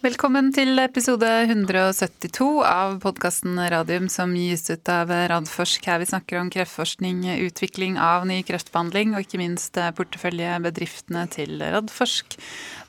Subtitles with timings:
[0.00, 5.84] Velkommen til episode 172 av podkasten Radium som gis ut av Radforsk.
[5.84, 12.38] Her vi snakker om kreftforskning, utvikling av ny kreftbehandling og ikke minst porteføljebedriftene til Radforsk.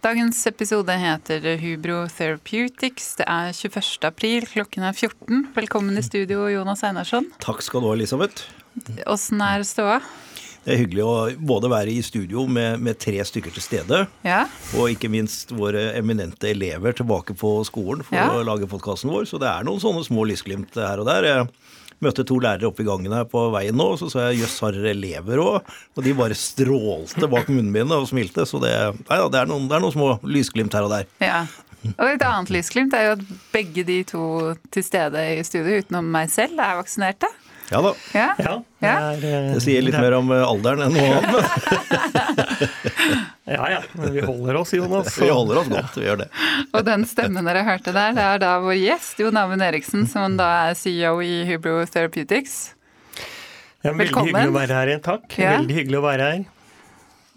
[0.07, 3.17] Dagens episode heter Hubro Therapeutics.
[3.19, 4.07] Det er 21.
[4.07, 5.49] april, klokken er 14.
[5.59, 7.27] Velkommen i studio, Jonas Einarsson.
[7.43, 8.47] Takk skal du ha, Elisabeth.
[9.11, 9.99] Åssen er ståa?
[10.61, 14.43] Det er hyggelig å både være i studio med, med tre stykker til stede, ja.
[14.77, 18.27] og ikke minst våre eminente elever tilbake på skolen for ja.
[18.29, 19.25] å lage podkasten vår.
[19.31, 21.25] Så det er noen sånne små lysglimt her og der.
[21.25, 21.47] Jeg
[22.05, 24.77] møtte to lærere oppe i gangen her på veien nå, så sa jeg jøss, har
[24.77, 25.73] dere elever òg?
[25.97, 28.45] Og de bare strålte bak munnen min og smilte.
[28.49, 28.75] Så det,
[29.09, 31.09] nei, det, er noen, det er noen små lysglimt her og der.
[31.25, 31.43] Ja.
[31.95, 34.25] Og et annet lysglimt er jo at begge de to
[34.73, 37.29] til stede i studio, utenom meg selv, er vaksinerte.
[37.71, 37.93] Ja da.
[38.13, 38.33] Ja.
[38.37, 38.55] ja
[39.15, 42.41] det, er, eh, det, sier litt mer om eh, alderen enn noe annet.
[43.55, 45.13] ja ja, men vi holder oss, Jonas.
[45.13, 45.23] Så.
[45.23, 46.27] Vi holder oss godt, vi gjør det.
[46.75, 50.35] Og den stemmen dere hørte der, det er da vår gjest Jon Amund Eriksen, som
[50.39, 52.57] da er CEO i Hubro Therapeutics.
[53.15, 54.33] Ja, veldig Velkommen.
[54.35, 55.39] hyggelig å være her igjen, takk.
[55.39, 55.55] Ja.
[55.61, 56.43] Veldig hyggelig å være her.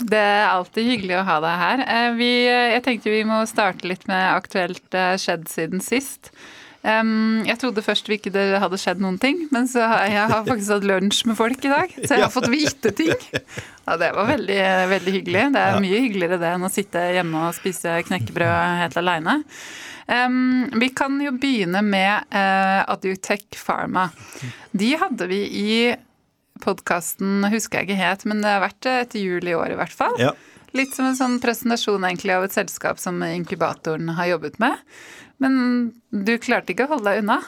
[0.02, 1.86] Det er alltid hyggelig å ha deg her.
[1.94, 6.34] Eh, vi, jeg tenkte vi må starte litt med aktuelt skjedd siden sist.
[6.84, 10.44] Um, jeg trodde først ikke det hadde skjedd noen ting, men så har jeg har
[10.44, 11.94] faktisk hatt lunsj med folk i dag.
[11.96, 13.14] Så jeg har fått vite ting.
[13.84, 14.60] Ja, det var veldig,
[14.92, 15.46] veldig hyggelig.
[15.54, 19.38] Det er mye hyggeligere det enn å sitte hjemme og spise knekkebrød helt aleine.
[20.04, 24.10] Um, vi kan jo begynne med uh, Adutech Pharma.
[24.76, 25.76] De hadde vi i
[26.64, 29.96] podkasten, husker jeg ikke helt, men det har vært etter jul i år i hvert
[29.96, 30.16] fall.
[30.20, 30.34] Ja.
[30.74, 34.80] Litt som en sånn presentasjon egentlig av et selskap som inkubatoren har jobbet med.
[35.42, 37.42] Men du klarte ikke å holde deg unna?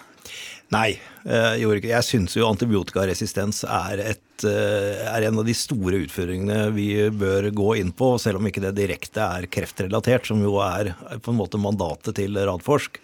[0.75, 5.47] Nei, eh, jeg gjorde ikke Jeg syns jo antibiotikaresistens er, et, eh, er, en av
[5.47, 10.27] de store utfordringene vi bør gå inn på, selv om ikke det direkte er kreftrelatert,
[10.27, 12.98] som jo er på en måte mandatet til Radforsk.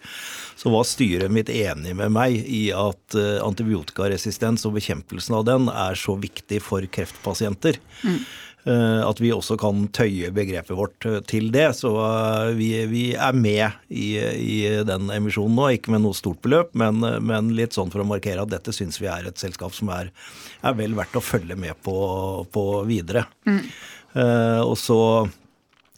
[0.59, 5.71] Så var styret mitt enig med meg i at eh, antibiotikaresistens og bekjempelsen av den
[5.71, 7.79] er så viktig for kreftpasienter.
[8.03, 8.19] Mm.
[8.65, 11.67] Eh, at vi også kan tøye begrepet vårt eh, til det.
[11.75, 14.57] Så eh, vi, vi er med i, i,
[14.87, 18.45] den emisjonen nå, ikke med noe stort beløp, men, men litt sånn for å markere
[18.45, 20.13] at dette syns vi er et selskap som er,
[20.63, 21.97] er vel verdt å følge med på,
[22.55, 23.25] på videre.
[23.49, 23.63] Mm.
[24.13, 24.99] Uh, og så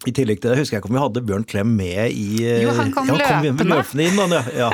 [0.08, 2.72] i tillegg til det husker jeg ikke om vi hadde Bjørn Klem med i Jo,
[2.78, 4.06] han kom ja, løpende.
[4.06, 4.70] inn, da, ja.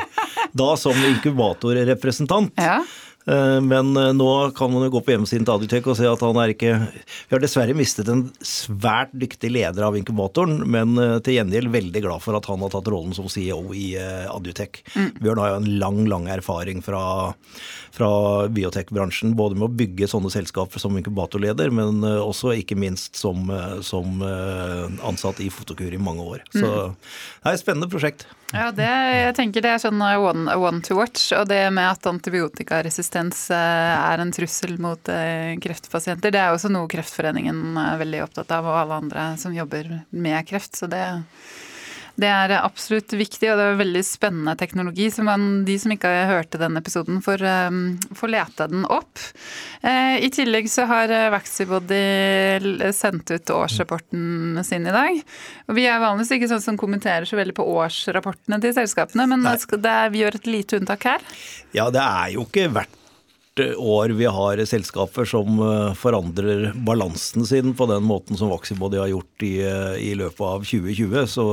[0.62, 2.54] da som inkubatorrepresentant.
[2.60, 2.78] Ja.
[3.26, 6.24] Eh, men eh, nå kan man jo gå på hjemmesiden til Adutek og se at
[6.24, 11.18] han er ikke Vi har dessverre mistet en svært dyktig leder av inkubatoren, men eh,
[11.22, 13.92] til gjengjeld veldig glad for at han har tatt rollen som CEO i
[14.32, 14.82] Adutek.
[14.96, 15.08] Mm.
[15.22, 17.04] Bjørn har jo en lang, lang erfaring fra,
[17.94, 18.10] fra
[18.52, 23.50] biotekbransjen, både med å bygge sånne selskaper som inkubatorleder, men også ikke minst som,
[23.84, 26.46] som ansatt i Fotokur i mange år.
[26.54, 26.94] Så mm.
[26.96, 28.26] det er et spennende prosjekt.
[28.52, 31.30] Ja, det, jeg tenker det er sånn one, one to watch.
[31.36, 35.12] Og det med at antibiotikaresistens eh, er en trussel mot
[35.64, 39.88] kreftpasienter, det er også noe Kreftforeningen er veldig opptatt av, og alle andre som jobber
[40.10, 40.76] med kreft.
[40.76, 41.02] Så det
[42.20, 45.08] det er absolutt viktig, og det er veldig spennende teknologi.
[45.10, 47.82] Så man, de som ikke har hørt den episoden, får, um,
[48.18, 49.20] får lete den opp.
[49.80, 55.20] Eh, I tillegg så har eh, Vaxibody sendt ut årsrapporten sin i dag.
[55.68, 59.46] Og vi er vanligvis ikke sånn som kommenterer så veldig på årsrapportene til selskapene, men
[59.48, 61.30] er, vi gjør et lite unntak her.
[61.72, 62.98] Ja, det er jo ikke hvert
[63.60, 69.12] år vi har selskaper som eh, forandrer balansen sin på den måten som Vaxibody har
[69.12, 69.56] gjort i,
[70.00, 71.26] i løpet av 2020.
[71.28, 71.46] Så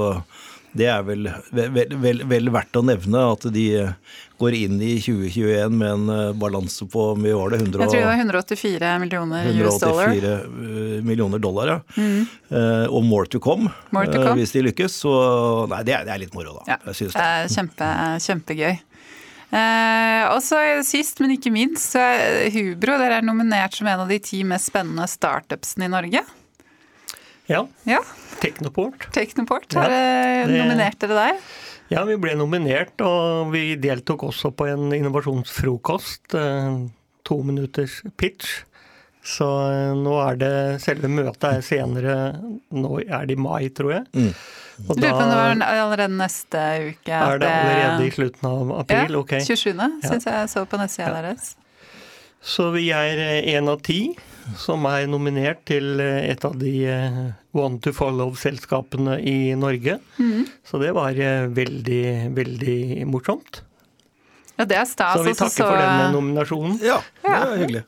[0.71, 3.65] det er vel, vel, vel, vel, verdt å nevne at de
[4.39, 7.61] går inn i 2021 med en eh, balanse på mye var det?
[7.63, 10.13] 100, Jeg tror det var 184 millioner US dollar.
[10.13, 11.79] 184 eh, millioner dollar, ja.
[11.97, 12.27] Mm.
[12.49, 14.35] Uh, og more to come, more to come.
[14.37, 14.99] Uh, hvis de lykkes.
[15.03, 15.11] Så
[15.71, 16.75] nei, det er, det er litt moro, da.
[16.75, 16.79] Ja.
[16.85, 17.09] Det.
[17.09, 17.89] er kjempe,
[18.25, 18.77] kjempegøy.
[19.49, 24.03] Eh, og så sist, men ikke minst, så er Hubro dere er nominert som en
[24.05, 26.21] av de ti mest spennende startupsene i Norge.
[27.49, 27.63] Ja.
[27.89, 28.03] ja.
[28.43, 29.09] Teknoport.
[29.15, 31.41] Teknoport, Har ja, nominert dere der?
[31.89, 36.35] Ja, vi ble nominert, og vi deltok også på en innovasjonsfrokost.
[36.37, 36.81] Eh,
[37.25, 38.59] to minutters pitch.
[39.25, 40.53] Så eh, nå er det
[40.85, 42.17] Selve møtet er senere.
[42.69, 44.05] Nå er det i mai, tror jeg.
[44.13, 44.29] Mm.
[44.87, 47.13] Og Lurer på om det var allerede neste uke.
[47.13, 49.17] Er det allerede i slutten av april?
[49.17, 49.35] Ja, ok.
[49.45, 49.73] 27.
[49.75, 49.89] Ja.
[50.07, 51.23] syns jeg så på nettsida ja.
[51.25, 51.55] deres.
[52.39, 53.99] Så vi er én av ti
[54.57, 57.19] som er nominert til eh, et av de eh,
[57.57, 59.99] One to Follow-selskapene i Norge.
[60.17, 60.47] Mm.
[60.65, 62.05] Så det var eh, veldig,
[62.37, 62.79] veldig
[63.11, 63.63] morsomt.
[64.55, 65.19] Ja, det er stas.
[65.19, 66.79] Så vi takker for denne nominasjonen.
[66.83, 67.85] Ja, det er hyggelig.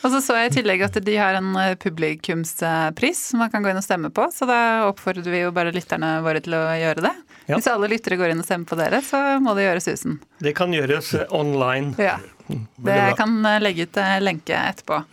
[0.00, 3.64] Og så så jeg i tillegg at de har en eh, publikumspris som man kan
[3.64, 6.62] gå inn og stemme på, så da oppfordrer vi jo bare lytterne våre til å
[6.80, 7.14] gjøre det.
[7.44, 7.58] Ja.
[7.58, 10.18] Hvis alle lyttere går inn og stemmer på dere, så må det gjøres susen.
[10.40, 11.92] Det kan gjøres eh, online.
[12.00, 12.16] Ja.
[12.48, 12.66] Det
[12.96, 15.04] det kan eh, legge ut lenke etterpå.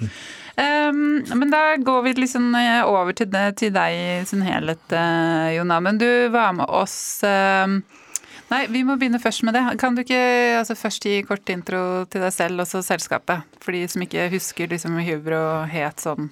[0.57, 2.55] Um, men da går vi liksom
[2.89, 4.95] over til, det, til deg i sin helhet,
[5.53, 5.77] Jonna.
[5.85, 7.69] Men du var med oss uh,
[8.47, 9.63] Nei, vi må begynne først med det.
[9.81, 10.19] Kan du ikke
[10.61, 13.43] altså, først gi kort intro til deg selv og så selskapet?
[13.63, 15.41] For de som ikke husker liksom Hubro
[15.71, 16.29] het sånn.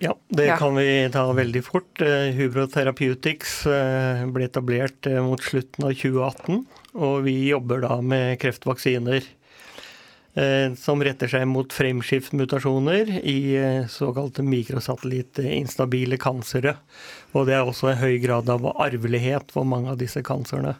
[0.00, 0.56] Ja, det ja.
[0.56, 2.00] kan vi ta veldig fort.
[2.02, 6.64] Eh, Hubro Therapeutics eh, ble etablert eh, mot slutten av 2018.
[6.96, 9.24] Og vi jobber da med kreftvaksiner
[10.76, 13.38] som retter seg mot fremskiftmutasjoner i
[13.88, 16.74] såkalte mikrosatellitt-instabile kansere.
[17.32, 20.76] Og det er også en høy grad av arvelighet for mange av disse kanserne.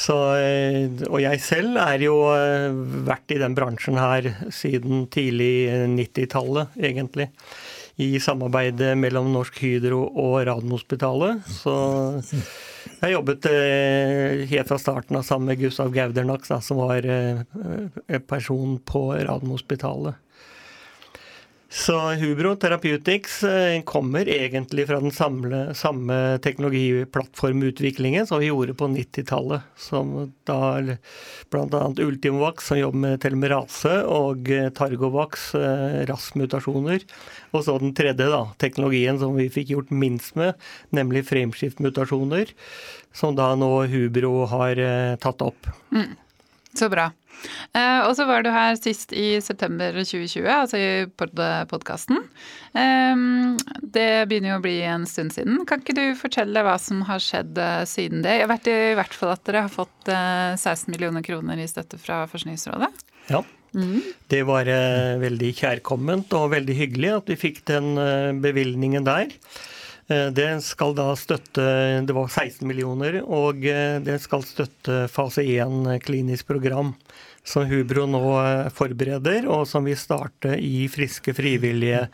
[0.00, 2.70] Så, eh, og jeg selv er jo eh,
[3.06, 7.30] vært i den bransjen her siden tidlig 90-tallet, egentlig.
[8.00, 11.42] I samarbeidet mellom Norsk Hydro og Radiumhospitalet.
[11.52, 11.74] Så
[13.00, 17.06] jeg jobbet eh, helt fra starten av sammen med Gustav Gaudernax, som var
[18.28, 20.18] person på Radiumhospitalet.
[21.72, 28.88] Så Hubro Therapeutics eh, kommer egentlig fra den samme, samme teknologiplattformutviklingen som vi gjorde på
[28.90, 29.68] 90-tallet.
[29.78, 30.82] Som da
[31.50, 31.82] bl.a.
[32.02, 37.06] Ultimovax, som jobber med telomerase, og eh, Targovax, eh, RAS-mutasjoner.
[37.54, 40.58] Og så den tredje da, teknologien som vi fikk gjort minst med,
[40.90, 42.50] nemlig frameskift-mutasjoner.
[43.14, 44.82] Som da nå Hubro har
[45.22, 45.70] tatt opp.
[45.94, 46.18] Mm.
[46.74, 47.12] Så bra.
[47.72, 52.24] Eh, og så var du her sist i september 2020, altså i podkasten.
[52.74, 53.26] Eh,
[53.82, 55.62] det begynner jo å bli en stund siden.
[55.68, 58.40] Kan ikke du fortelle hva som har skjedd eh, siden det?
[58.42, 62.00] Jeg vet i hvert fall at dere har fått 16 eh, millioner kroner i støtte
[62.00, 62.90] fra Forskningsrådet.
[63.30, 63.42] Ja.
[63.70, 64.00] Mm.
[64.30, 67.92] Det var eh, veldig kjærkomment og veldig hyggelig at vi fikk den
[68.42, 69.36] bevilgningen der.
[70.10, 71.62] Det skal da støtte
[72.02, 76.90] Det var 16 millioner, og det skal støtte fase 1 klinisk program
[77.46, 82.04] som Hubro nå eh, forbereder, og som vil starte i Friske frivillige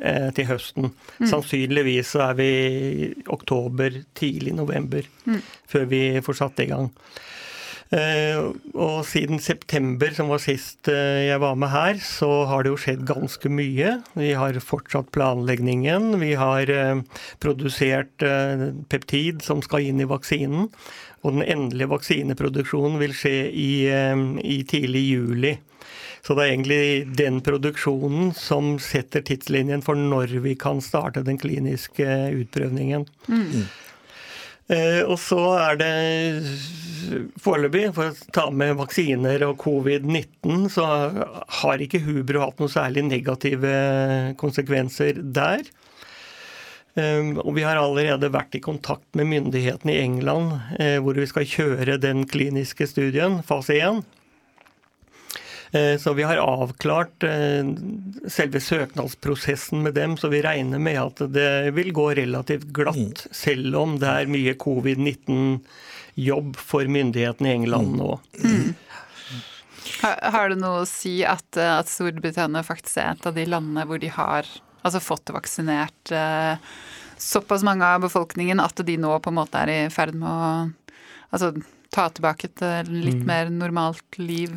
[0.00, 0.90] eh, til høsten.
[1.20, 1.28] Mm.
[1.30, 5.40] Sannsynligvis så er vi i oktober, tidlig november, mm.
[5.70, 6.90] før vi får satt i gang.
[7.94, 8.38] Eh,
[8.74, 12.80] og siden september, som var sist eh, jeg var med her, så har det jo
[12.82, 13.92] skjedd ganske mye.
[14.18, 16.16] Vi har fortsatt planleggingen.
[16.22, 17.04] Vi har eh,
[17.42, 18.26] produsert
[18.90, 20.66] peptid som skal inn i vaksinen.
[21.22, 25.56] Og den endelige vaksineproduksjonen vil skje i, i tidlig juli.
[26.22, 31.38] Så det er egentlig den produksjonen som setter tidslinjen for når vi kan starte den
[31.38, 33.06] kliniske utprøvningen.
[33.30, 33.66] Mm.
[34.72, 35.92] Eh, og så er det
[37.42, 40.86] foreløpig, for å ta med vaksiner og covid-19, så
[41.60, 43.74] har ikke Hubro hatt noen særlig negative
[44.40, 45.62] konsekvenser der.
[46.98, 51.28] Eh, og vi har allerede vært i kontakt med myndighetene i England, eh, hvor vi
[51.30, 54.02] skal kjøre den kliniske studien, fase 1.
[55.70, 57.66] Eh, så vi har avklart eh,
[58.28, 63.34] selve søknadsprosessen med dem, så vi regner med at det vil gå relativt glatt, mm.
[63.34, 67.98] selv om det er mye covid-19-jobb for myndighetene i England mm.
[67.98, 68.18] nå.
[68.44, 68.74] Mm.
[70.02, 73.46] Har, har, det noe å si at, eh, at, Storbritannia faktisk er et av de
[73.48, 74.48] landene hvor de har
[74.86, 76.58] altså fått vaksinert eh,
[77.18, 80.50] såpass mange av befolkningen at de nå på en måte er i ferd med å
[81.34, 81.54] altså,
[81.94, 83.26] ta tilbake et litt mm.
[83.26, 84.52] mer normalt liv?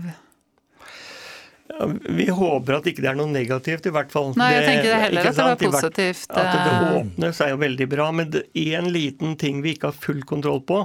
[1.88, 4.34] Vi håper at ikke det er noe negativt, i hvert fall.
[4.40, 6.26] Nei, jeg tenker det heller at det var positivt.
[6.34, 6.96] At det eh.
[7.00, 8.08] åpnes er jo veldig bra.
[8.16, 10.82] Men én liten ting vi ikke har full kontroll på,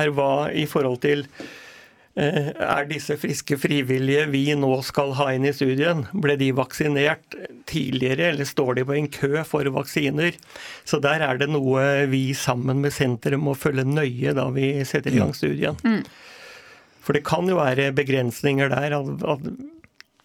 [0.00, 1.26] er hva i forhold til
[2.16, 7.36] eh, er disse friske frivillige vi nå skal ha inn i studien, ble de vaksinert
[7.68, 10.38] tidligere, eller står de på en kø for vaksiner?
[10.88, 15.12] Så der er det noe vi sammen med senteret må følge nøye da vi setter
[15.12, 15.38] i gang mm.
[15.42, 15.76] studien.
[15.84, 16.00] Mm.
[17.04, 18.96] For det kan jo være begrensninger der.
[18.96, 19.46] at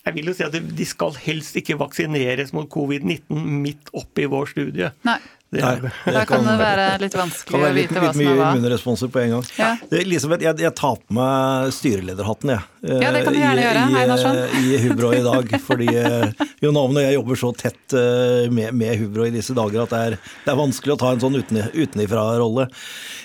[0.05, 4.51] jeg vil jo si at De skal helst ikke vaksineres mot covid-19 midt oppi vår
[4.53, 4.91] studie.
[5.07, 5.17] Nei.
[5.55, 8.27] Det er det da kan, kan, det være litt vanskelig å vite hva som er
[8.27, 8.33] hva.
[8.35, 9.45] Litt mye immunresponser på en gang.
[9.59, 9.69] Ja.
[10.01, 12.65] Elisabeth, jeg, jeg, tar på meg styrelederhatten, jeg.
[12.85, 14.39] Ja, det kan du gjerne gjøre, Einarsson.
[14.59, 15.55] I, i Hubro i dag.
[15.65, 19.55] fordi eh, Jon Avn og jeg jobber så tett eh, med, med, Hubro i disse
[19.57, 22.67] dager at det er, det er vanskelig å ta en sånn uten, utenifra-rolle.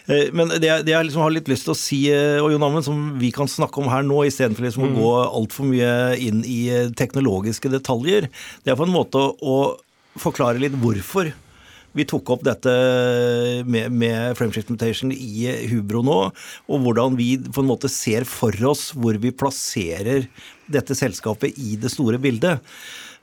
[0.07, 2.01] Eh, men det, det, jeg liksom har litt lyst til å si,
[2.41, 4.97] og Jon Amund, som vi kan snakke om her nå, istedenfor liksom mm.
[4.97, 6.63] å gå altfor mye inn i
[6.97, 8.31] teknologiske detaljer,
[8.65, 9.61] det er på en måte å
[10.21, 11.31] forklare litt hvorfor
[11.97, 12.73] vi tok opp dette
[13.67, 16.19] med, med frameshift mutation i Hubro nå,
[16.71, 20.29] og hvordan vi på en måte ser for oss hvor vi plasserer
[20.71, 22.61] dette selskapet i det store bildet.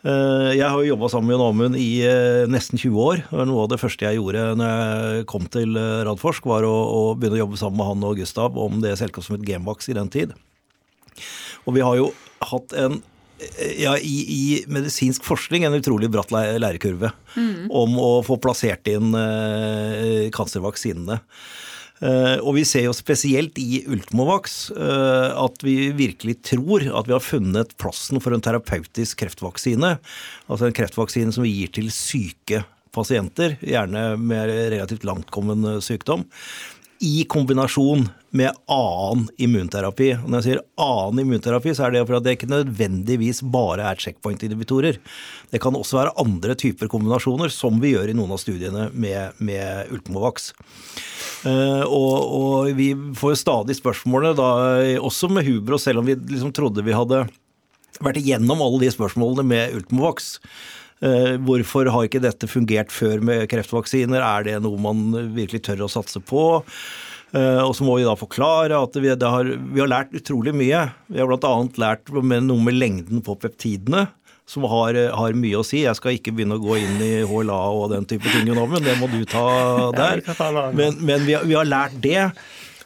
[0.06, 3.24] Eh, jeg har jo jobba sammen med Jon Amund i eh, nesten 20 år.
[3.34, 7.02] Noe av det første jeg gjorde når jeg kom til eh, Radforsk, var å, å
[7.18, 9.98] begynne å jobbe sammen med han og Gustav om det selskapet som het Gamebox i
[9.98, 10.36] den tid.
[11.66, 12.12] Og vi har jo
[12.46, 13.02] hatt en
[13.78, 14.42] ja, i, i,
[14.72, 17.70] medisinsk forskning en utrolig bratt lærekurve mm.
[17.70, 21.22] om å få plassert inn eh, cancervaksinene.
[21.98, 27.16] Uh, og vi ser jo spesielt i Ultimovax uh, at vi virkelig tror at vi
[27.16, 29.96] har funnet plassen for en terapeutisk kreftvaksine.
[30.46, 32.62] Altså en kreftvaksine som vi gir til syke
[32.94, 36.28] pasienter, gjerne med relativt langtkommen sykdom
[37.04, 40.10] i kombinasjon med annen immunterapi.
[40.20, 43.86] Og når jeg sier annen immunterapi, så er det for at det ikke nødvendigvis bare
[43.92, 45.00] er checkpoint-inhibitorer.
[45.52, 49.38] Det kan også være andre typer kombinasjoner, som vi gjør i noen av studiene med,
[49.38, 50.52] med Ultimovax.
[51.46, 54.50] Uh, og, og, vi får stadig spørsmålet, da,
[55.00, 57.28] også med Hubro, selv om vi liksom trodde vi hadde
[58.04, 60.36] vært igjennom alle de spørsmålene med Ultimovax.
[61.04, 64.24] Uh, hvorfor har ikke dette fungert før med kreftvaksiner?
[64.24, 66.46] Er det noe man virkelig tør å satse på?
[67.36, 70.88] Uh, og så må vi da forklare at vi, har, vi har, lært utrolig mye.
[71.12, 71.54] Vi har bl.a.
[71.78, 74.08] lært noe med lengden på peptidene
[74.48, 75.84] som har, har, mye å si.
[75.84, 78.96] Jeg skal ikke begynne å gå inn i HLA og den type ting men det
[79.00, 79.44] må du ta
[79.98, 80.24] der.
[80.72, 82.30] Men, men vi, har, vi, har, lært det,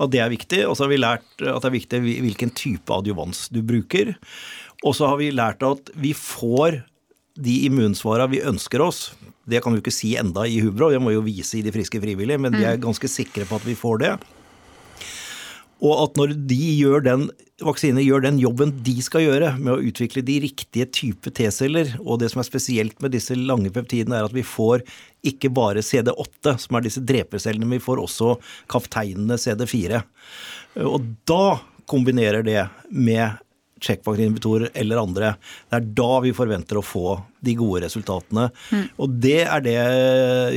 [0.01, 0.63] at det er viktig.
[0.65, 4.15] Og så har vi lært at det er viktig hvilken type adjuvans du bruker.
[4.81, 6.81] Og så har vi lært at vi får
[7.43, 9.11] de immunsvara vi ønsker oss.
[9.49, 11.99] Det kan vi ikke si enda i Hubro, det må jo vise i De friske
[12.01, 12.85] frivillige, men vi er mm.
[12.85, 14.13] ganske sikre på at vi får det.
[15.81, 17.29] Og at når de gjør den
[17.65, 21.93] vaksinene gjør den jobben de skal gjøre med å utvikle de riktige type T-celler.
[22.01, 24.85] Og det som er spesielt med disse lange peptidene, er at vi får
[25.27, 28.35] ikke bare CD8, som er disse drepercellene, men vi får også
[28.71, 30.01] kapteinene CD4.
[30.87, 31.59] Og da
[31.91, 33.41] kombinerer det med
[33.81, 35.33] checkvaksininhibitorer eller andre.
[35.69, 38.49] Det er da vi forventer å få de gode resultatene.
[38.71, 38.87] Mm.
[39.01, 39.77] Og det er det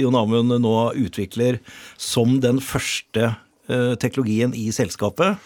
[0.02, 0.76] Jon Amund nå
[1.07, 1.61] utvikler
[2.00, 5.40] som den første uh, teknologien i selskapet.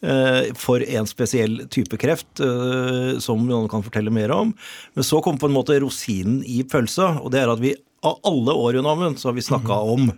[0.00, 4.54] Eh, for en spesiell type kreft, eh, som noen kan fortelle mer om.
[4.94, 8.16] Men så kom på en måte rosinen i pølsa, og det er at vi av
[8.24, 10.08] alle år Jon Amund, så har vi snakka om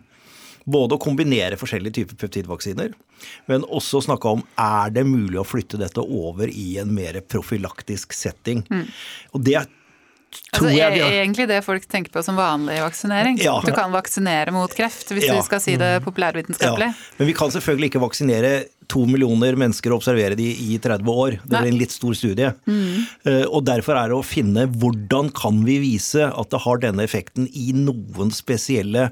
[0.65, 2.95] både å kombinere forskjellige typer peptidvaksiner,
[3.51, 8.17] men også snakke om er det mulig å flytte dette over i en mer profylaktisk
[8.17, 8.67] setting.
[8.71, 8.89] Mm.
[9.37, 9.63] Og det
[10.53, 11.13] Altså, jeg, har...
[11.13, 13.39] Egentlig det folk tenker på som vanlig vaksinering.
[13.43, 13.55] Ja.
[13.65, 15.37] Du kan vaksinere mot kreft, hvis ja.
[15.37, 16.07] vi skal si det mm.
[16.07, 16.89] populærvitenskapelig.
[16.93, 17.17] Ja.
[17.19, 18.53] Men vi kan selvfølgelig ikke vaksinere
[18.93, 21.39] to millioner mennesker og observere de i 30 år.
[21.45, 22.53] Det blir en litt stor studie.
[22.69, 23.05] Mm.
[23.29, 27.07] Uh, og derfor er det å finne hvordan kan vi vise at det har denne
[27.09, 29.11] effekten i noen spesielle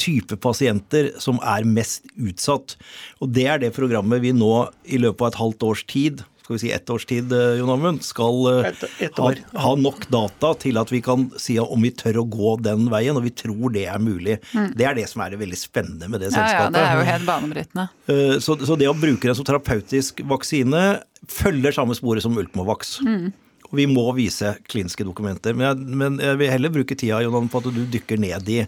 [0.00, 2.76] type pasienter som er mest utsatt.
[3.20, 6.56] Og Det er det programmet vi nå i løpet av et halvt års tid skal
[6.56, 9.30] vi si ett års tid, eh, Jon Amund, skal eh, et, et ha,
[9.62, 13.14] ha, nok data til at vi kan si om vi tør å gå den veien,
[13.14, 14.40] og vi tror det er mulig.
[14.50, 14.72] Mm.
[14.74, 16.56] Det er det som er det veldig spennende med det selskapet.
[16.58, 17.84] Ja, ja, det er jo helt banebrytende.
[18.10, 20.82] Eh, så, så, det å bruke det som terapeutisk vaksine
[21.30, 22.96] følger samme sporet som Ultimovax.
[23.06, 23.30] Mm.
[23.70, 25.54] Og vi må vise kliniske dokumenter.
[25.54, 28.64] Men jeg, men jeg vil heller bruke tida Jon, på at du dykker ned i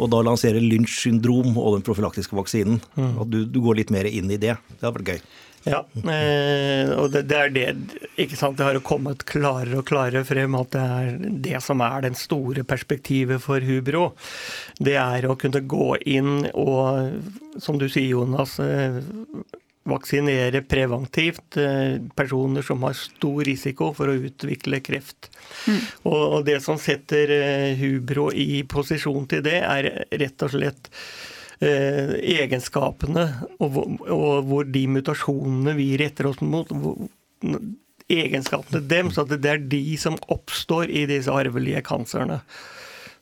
[0.00, 2.80] og da lansere lynsjsyndrom og den profylaktiske vaksinen.
[2.96, 3.14] Mm.
[3.22, 4.56] At du, du, går litt mer inn i det.
[4.72, 5.22] Det hadde vært gøy.
[5.68, 7.64] Ja, eh, og det, det, er det
[8.16, 11.10] ikke sant, Det har jo kommet klarere og klarere frem at det er
[11.44, 14.14] det som er den store perspektivet for Hubro.
[14.80, 17.20] Det er å kunne gå inn og,
[17.60, 19.02] som du sier Jonas, eh,
[19.88, 25.30] vaksinere preventivt eh, personer som har stor risiko for å utvikle kreft.
[25.66, 25.80] Mm.
[26.10, 30.90] Og, det som setter eh, Hubro i posisjon til det, er rett og slett
[31.60, 33.26] Eh, egenskapene
[33.60, 33.74] og,
[34.48, 36.70] hvor de mutasjonene vi retter oss mot
[38.10, 42.40] Egenskapene dem, så det er de som oppstår i disse arvelige kanserne.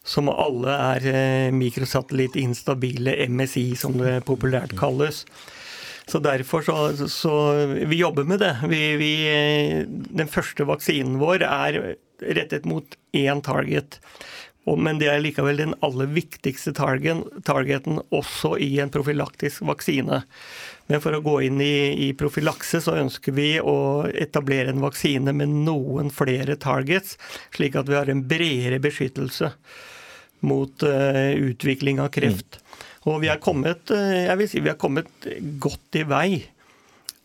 [0.06, 5.24] Som alle er mikrosatellitt instabile MSI, som det populært kalles.
[6.08, 7.34] Så derfor så, så
[7.84, 8.54] Vi jobber med det.
[8.68, 9.12] Vi, vi,
[9.88, 11.80] den første vaksinen vår er
[12.24, 14.00] rettet mot én target.
[14.76, 20.22] Men det er likevel den aller viktigste targeten også i en profylaktisk vaksine.
[20.88, 25.32] Men for å gå inn i, i profylakse, så ønsker vi å etablere en vaksine
[25.36, 27.16] med noen flere targets,
[27.56, 29.52] slik at vi har en bredere beskyttelse
[30.48, 32.60] mot uh, utvikling av kreft.
[32.60, 32.67] Mm.
[33.08, 35.28] Og vi er kommet, uh, jeg vil si vi er kommet
[35.62, 36.30] godt i vei.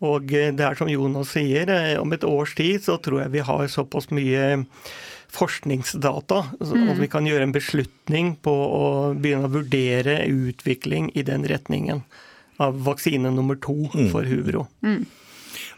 [0.04, 1.72] Og uh, det er som Jonas sier,
[2.02, 4.63] om et års tid så tror jeg vi har såpass mye
[5.34, 6.90] forskningsdata, mm.
[6.94, 8.86] at vi kan gjøre en beslutning på å
[9.18, 12.04] begynne å vurdere utvikling i den retningen
[12.62, 14.12] av vaksine nummer to mm.
[14.13, 14.68] for Hubro.
[14.86, 15.06] Mm.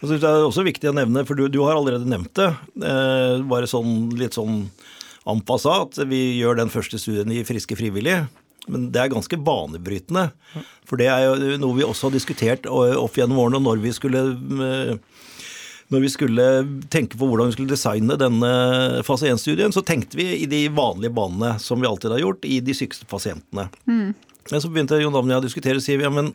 [0.02, 2.50] Og så er også viktig å nevne, for du, du har allerede nevnt det,
[2.84, 4.66] eh, bare sånn, litt sånn
[5.26, 8.28] en at vi gjør den første studien i Friske frivillige.
[8.72, 10.30] Men det er ganske banebrytende.
[10.90, 14.24] For det er jo noe vi også har diskutert opp gjennom årene når vi skulle
[14.66, 14.96] eh,
[15.94, 16.46] når vi skulle
[16.90, 18.52] tenke på hvordan vi skulle designe denne
[19.06, 22.58] fase 1-studien, så tenkte vi i de vanlige banene som vi alltid har gjort, i
[22.66, 23.68] de sykeste pasientene.
[23.86, 24.16] Mm.
[24.50, 26.34] Men så begynte Jon Davnia å diskutere og sier ja, men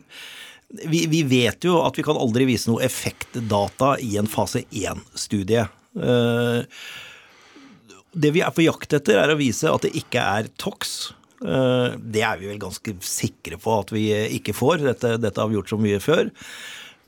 [0.87, 5.65] vi, vi, vet jo at vi kan aldri vise noe effektdata i en fase 1-studie.
[5.99, 6.63] Uh,
[8.11, 11.11] det vi er på jakt etter, er å vise at det ikke er TOX.
[11.41, 14.07] Uh, det er vi vel ganske sikre på at vi
[14.37, 14.83] ikke får.
[14.85, 16.29] Dette, dette har vi gjort så mye før.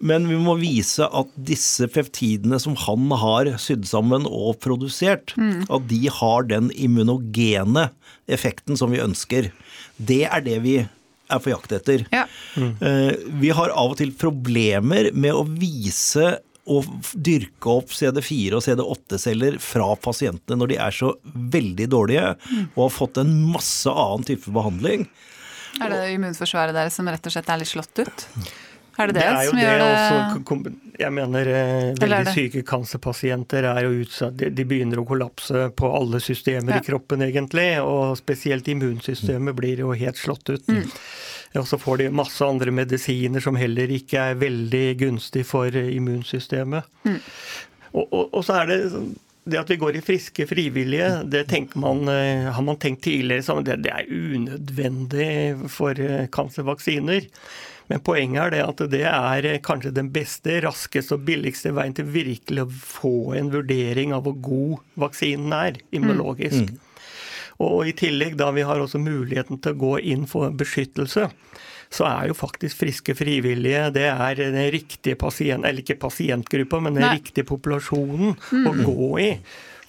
[0.03, 5.69] Men vi må vise at disse peptidene som han har sydd sammen og produsert, mm.
[5.71, 7.85] at de har den immunogene
[8.27, 9.53] effekten som vi ønsker.
[9.95, 12.03] Det er det vi er på jakt etter.
[12.11, 12.25] Ja.
[12.59, 12.73] Mm.
[13.39, 16.33] Vi har av og til problemer med å vise
[16.71, 22.65] og dyrke opp CD4 og CD8-celler fra pasientene når de er så veldig dårlige mm.
[22.75, 25.07] og har fått en masse annen type behandling.
[25.81, 28.27] Er det immunforsvaret deres som rett og slett er litt slått ut?
[28.93, 29.85] Er det det, det er som gjør det?
[29.89, 35.65] Også, jeg mener eh, veldig syke kancerpasienter er jo utsatt de, de, begynner å kollapse
[35.73, 36.81] på alle systemer ja.
[36.81, 37.67] i kroppen, egentlig.
[37.81, 40.69] Og spesielt immunsystemet blir jo helt slått ut.
[40.69, 40.85] Mm.
[41.59, 46.87] Og så får de masse andre medisiner som heller ikke er veldig gunstig for immunsystemet.
[47.05, 47.19] Mm.
[47.93, 48.79] Og, og, og, så er det
[49.43, 51.43] det at vi går i friske frivillige, det
[51.75, 56.27] man, eh, har man tenkt tidligere det, det er unødvendig for cancervaksiner.
[56.31, 57.29] kancervaksiner.
[57.91, 62.07] Men poenget er det at det er kanskje den beste, raskeste og billigste veien til
[62.13, 66.71] virkelig å få en vurdering av hvor god vaksinen er immunologisk.
[66.71, 66.79] Mm.
[66.79, 66.92] Mm.
[67.61, 71.27] Og i tillegg, da vi har også muligheten til å gå inn for beskyttelse,
[71.93, 76.97] så er jo faktisk friske frivillige det er den riktige pasient, eller ikke pasientgruppa, men
[76.97, 77.13] den Nei.
[77.19, 78.65] riktige populasjonen mm.
[78.69, 79.29] å gå i.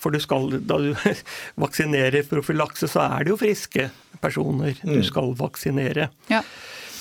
[0.03, 0.91] For du skal, da du
[1.65, 3.89] vaksinerer profylakse, så er det jo friske
[4.21, 5.07] personer du mm.
[5.09, 6.11] skal vaksinere.
[6.29, 6.43] Ja.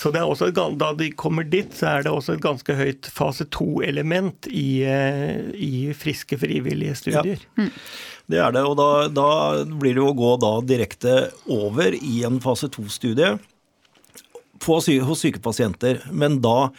[0.04, 4.50] Så også, Da de kommer dit, så er det også et ganske høyt fase to-element
[4.52, 7.40] i, eh, i, friske frivillige studier.
[7.40, 7.64] Ja.
[7.64, 7.72] Mm.
[8.28, 9.30] Det er det, og da, da,
[9.80, 13.38] blir det å gå direkte over i en fase to-studie
[14.64, 16.72] hos syke pasienter, men da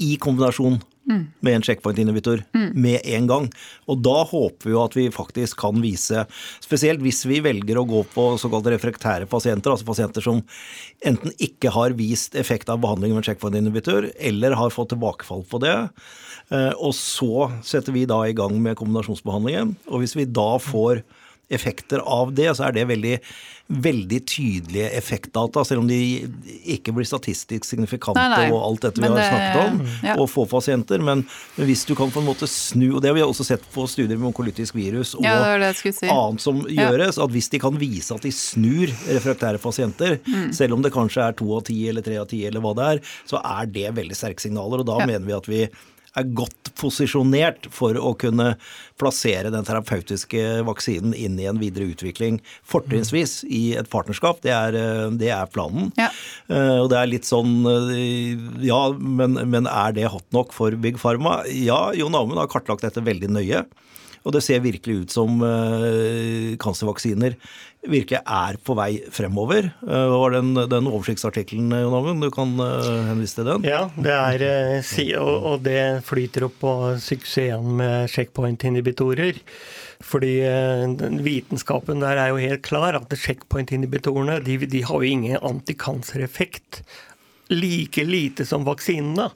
[0.00, 1.20] i kombinasjon mm.
[1.44, 2.70] med en checkpoint-inhibitor mm.
[2.74, 3.48] med en gang.
[3.90, 6.24] Og da håper vi jo at vi faktisk kan vise,
[6.62, 10.42] spesielt hvis vi velger å gå på såkalte refrektære pasienter, altså pasienter som
[11.06, 15.76] enten ikke har vist effekt av behandling med checkpoint-inhibitor, eller har fått tilbakefall på det.
[16.54, 19.76] Eh, og så setter vi da i gang med kombinasjonsbehandlingen.
[19.90, 21.04] Og hvis vi da får
[21.50, 23.16] effekter av det, så er det veldig,
[23.70, 25.98] veldig tydelige effektdata, selv om de
[26.74, 28.54] ikke blir statistisk signifikante nei, nei.
[28.54, 30.16] og alt dette vi har det, snakket om, ja.
[30.16, 31.02] og få pasienter.
[31.02, 31.24] Men,
[31.56, 33.86] men, hvis du kan på en måte snu, og det har vi også sett på
[33.90, 35.92] studier med onkolytisk virus og ja, si.
[36.06, 40.50] annet som gjøres, at hvis de kan vise at de snur refraktære pasienter, mm.
[40.56, 42.90] selv om det kanskje er to av ti eller tre av ti eller hva det
[42.94, 44.84] er, så er det veldig sterke signaler.
[44.84, 45.64] Og da mener vi at vi
[46.18, 48.54] er godt posisjonert for å kunne
[49.00, 52.40] plassere den terapeutiske vaksinen inn i en videre utvikling.
[52.66, 54.78] Fortrinnsvis i et partnerskap, det er,
[55.20, 55.92] det er planen.
[56.00, 56.10] Ja.
[56.50, 57.92] Uh, og det er litt sånn uh,
[58.64, 61.40] Ja, men, men, er det hot nok for Big Pharma?
[61.46, 63.64] Ja, Jon Amund har kartlagt dette veldig nøye.
[64.20, 66.52] Og det ser virkelig ut som uh,
[67.90, 69.70] virkelig er på vei fremover.
[69.80, 73.64] Uh, var den, den oversiktsartikkelen Jon du kan uh, henvise til den?
[73.64, 74.44] Ja, det er,
[75.24, 79.40] og det flyter opp på suksessen med checkpoint-inhibitorer.
[80.00, 80.32] Fordi
[81.20, 86.80] vitenskapen der er jo helt klar at checkpoint-inhibitorene de, de har jo ingen antikansereffekt.
[87.52, 89.28] Like lite som vaksinene.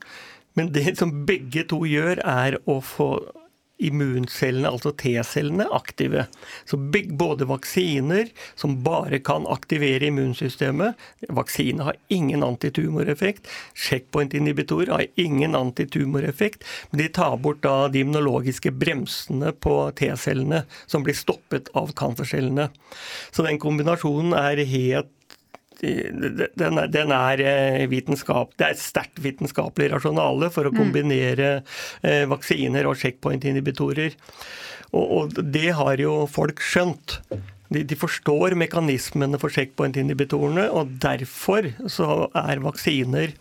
[0.56, 3.08] Men det som begge to gjør, er å få
[3.88, 6.26] immuncellene, altså T-cellene, aktive.
[6.68, 11.00] Så både vaksiner, som bare kan aktivere immunsystemet
[11.34, 13.48] Vaksine har ingen antitumoreffekt.
[13.74, 16.64] Checkpoint-inhibitor har ingen antitumoreffekt.
[16.90, 22.68] Men de tar bort da de immunologiske bremsene på T-cellene, som blir stoppet av cancercellene.
[23.30, 25.12] Så den kombinasjonen er helt
[25.80, 30.78] den er, den er eh, vitenskap, Det er et sterkt vitenskapelig rasjonale for å mm.
[30.78, 31.50] kombinere
[32.02, 32.30] mm.
[32.32, 34.14] vaksiner og checkpoint-inhibitorer.
[34.94, 37.18] Og, og, det har jo folk skjønt.
[37.74, 43.34] De, de forstår mekanismene for checkpoint-inhibitorene, og derfor så er vaksiner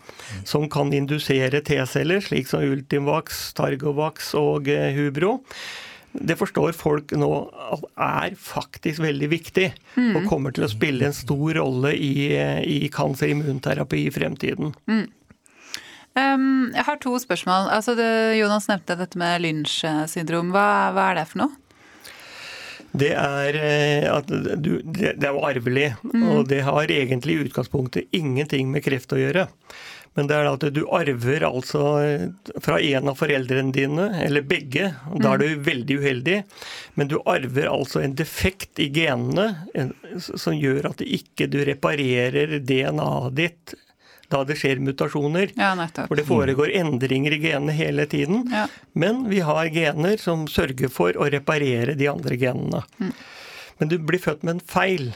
[0.48, 5.38] som kan indusere T-celler, slik som Ultimvax, Targovax og eh, Hubro,
[6.14, 7.30] det forstår folk nå
[7.74, 9.66] at er faktisk veldig viktig.
[9.96, 10.12] Mm.
[10.18, 12.30] Og kommer til å spille en stor rolle i,
[12.62, 14.74] i cancer- immunterapi i fremtiden.
[14.90, 15.04] Mm.
[16.14, 17.68] Um, jeg har to spørsmål.
[17.74, 18.06] Altså det,
[18.38, 20.54] Jonas nevnte dette med lynsjsyndrom.
[20.54, 21.60] Hva, hva, er det for noe?
[22.94, 24.20] Det er, eh,
[24.54, 26.28] du, det, det er jo arvelig, mm.
[26.30, 29.48] og det har egentlig i utgangspunktet ingenting med kreft å gjøre.
[30.14, 32.26] Men det er at du arver altså eh,
[32.62, 34.92] fra en av foreldrene dine, eller begge.
[35.10, 35.62] Da er du mm.
[35.66, 36.36] veldig uheldig.
[36.94, 39.50] Men du arver altså en defekt i genene
[40.22, 43.74] som gjør at du ikke reparerer DNA-et ditt
[44.32, 45.52] da det skjer mutasjoner.
[45.58, 45.74] Ja,
[46.08, 48.48] for det foregår endringer i genene hele tiden.
[48.50, 48.64] Ja.
[48.96, 52.82] Men vi har gener som sørger for å reparere de andre genene.
[52.98, 53.12] Mm.
[53.78, 55.12] Men du blir født med en feil.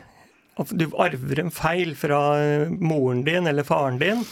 [0.75, 2.21] Du arver en feil fra
[2.69, 4.25] moren din eller faren din.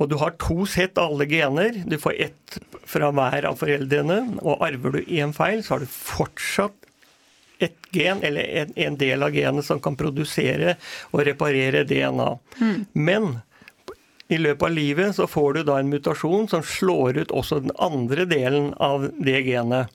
[0.00, 1.82] Og du har to sett alle gener.
[1.86, 2.58] Du får ett
[2.88, 4.20] fra hver av foreldrene.
[4.40, 6.76] Og arver du én feil, så har du fortsatt
[7.60, 10.78] et gen, eller en, en del av genet, som kan produsere
[11.12, 12.30] og reparere DNA.
[12.62, 12.78] Mm.
[12.96, 13.28] Men
[14.30, 17.76] i løpet av livet så får du da en mutasjon som slår ut også den
[17.82, 19.92] andre delen av det genet.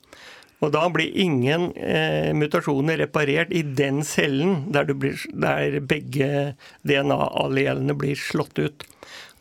[0.64, 6.30] Og da blir ingen eh, mutasjoner reparert i den cellen der, blir, der begge
[6.86, 8.86] DNA-allelene blir slått ut.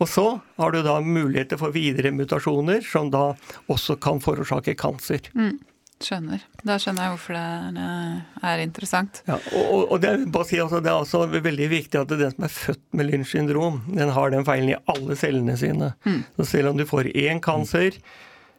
[0.01, 0.25] Og så
[0.59, 3.29] har du da muligheter for videre mutasjoner som da
[3.71, 5.31] også kan forårsake kanser.
[5.37, 5.55] Mm.
[6.03, 6.41] Skjønner.
[6.67, 9.21] Da skjønner jeg hvorfor det er interessant.
[9.29, 12.47] Ja, og, og det, er, si, altså, det, er også veldig viktig at den som
[12.47, 15.93] er født med Lynch syndrom, den har den feilen i alle cellene sine.
[16.03, 16.19] Mm.
[16.35, 17.95] Så selv om du får én kanser,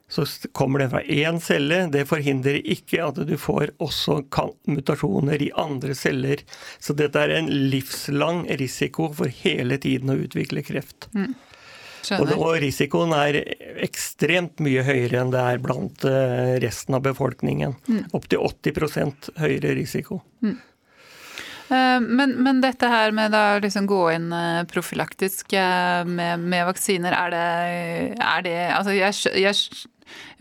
[0.08, 1.86] så kommer den fra én celle.
[1.90, 4.20] Det forhindrer ikke at du får også
[4.70, 6.44] mutasjoner i andre celler.
[6.78, 11.10] Så dette er en livslang risiko for hele tiden å utvikle kreft.
[11.14, 11.34] Mm.
[12.14, 13.40] Og, og, risikoen er
[13.82, 17.74] ekstremt mye høyere enn det er blant eh, resten av befolkningen.
[17.90, 18.04] Mm.
[18.14, 20.20] Opptil 80 høyere risiko.
[20.44, 20.54] Mm.
[21.66, 25.56] Eh, men, men, dette her med å liksom gå inn eh, profylaktisk
[26.06, 27.44] med, med vaksiner, er det,
[28.22, 29.90] er det Altså, jeg, jeg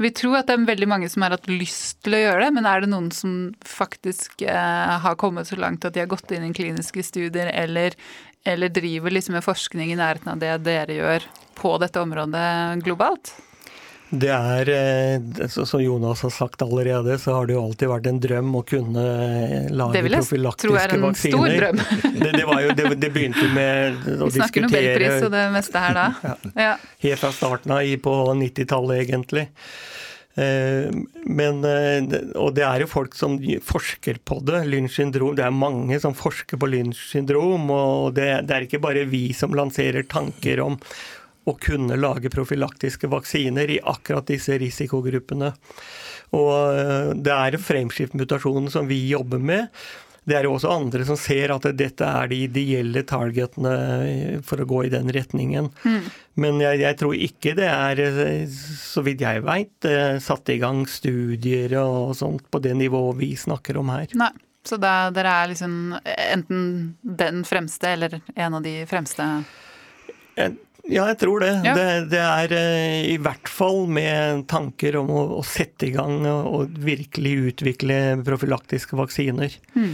[0.02, 2.52] vi tror at det er veldig mange som har hatt lyst til å gjøre det,
[2.58, 3.34] men er det noen som
[3.66, 7.98] faktisk eh, har kommet så langt at de har gått inn i kliniske studier, eller,
[8.46, 12.48] eller driver liksom med forskning i nærheten av det dere gjør på dette området
[12.86, 13.34] globalt?
[14.10, 18.20] Det er, eh, som Jonas har sagt allerede, så har det jo alltid vært en
[18.22, 21.66] drøm å kunne eh, lage profylaktiske vaksiner.
[22.16, 25.82] Det det, jo, det, det, begynte med å diskutere Vi snakker nobelpris og det meste
[25.82, 26.06] her da.
[26.26, 26.36] Ja.
[26.62, 26.72] Ja.
[27.02, 29.46] Helt fra starten av på 90-tallet, egentlig.
[30.36, 30.88] Eh,
[31.26, 31.66] men,
[32.38, 34.64] og det er jo folk som forsker på det.
[34.70, 35.36] Lynch syndrom.
[35.38, 37.70] Det er mange som forsker på Lynch syndrom.
[37.74, 40.80] Og det, det er ikke bare vi som lanserer tanker om
[41.46, 45.52] å kunne lage profylaktiske vaksiner i akkurat disse risikogruppene.
[46.36, 49.70] Og eh, det er framskiftmutasjonen som vi jobber med.
[50.26, 54.66] Det er jo også andre som ser at dette er de ideelle targetene for å
[54.66, 55.70] gå i den retningen.
[55.86, 56.08] Mm.
[56.42, 58.02] Men jeg, jeg, tror ikke det er,
[58.50, 63.32] så vidt jeg veit, eh, satt i gang studier og sånt på det nivået vi
[63.38, 64.10] snakker om her.
[64.18, 64.34] Nei.
[64.66, 65.74] Så da, dere er liksom
[66.10, 66.62] enten
[67.06, 69.28] den fremste eller en av de fremste?
[70.86, 71.54] Ja, jeg tror det.
[71.66, 71.74] Ja.
[71.78, 71.88] det.
[72.12, 72.22] det.
[72.22, 76.80] er uh, i hvert fall med tanker om å, å sette i gang og, og,
[76.86, 79.58] virkelig utvikle profylaktiske vaksiner.
[79.74, 79.94] Mm.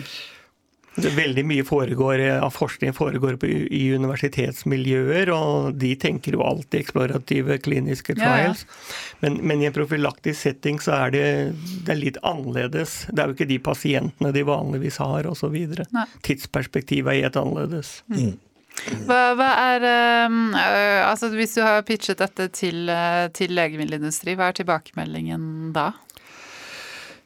[0.91, 7.55] Veldig mye foregår, av forskning foregår på, i universitetsmiljøer, og de tenker jo alltid eksplorative
[7.63, 8.65] kliniske trials.
[8.67, 9.15] Ja, ja.
[9.23, 11.25] Men, men, i en profylaktisk setting så er det,
[11.87, 13.05] det er litt annerledes.
[13.07, 15.55] Det er jo ikke de pasientene de vanligvis har, osv.
[16.27, 18.01] Tidsperspektivet er helt annerledes.
[18.11, 18.35] Mm.
[19.07, 24.49] Hva, hva er øh, Altså hvis du har pitchet dette til, uh, til legemiddelindustri, hva
[24.51, 25.91] er tilbakemeldingen da?